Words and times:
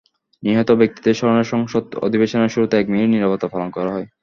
নিহত 0.43 0.69
ব্যক্তিদের 0.79 1.17
স্মরণে 1.17 1.45
সংসদ 1.53 1.83
অধিবেশনের 2.05 2.53
শুরুতে 2.55 2.75
এক 2.77 2.87
মিনিট 2.89 3.09
নীরবতা 3.11 3.47
পালন 3.47 3.69
করা 3.71 3.89
হয়। 3.91 4.07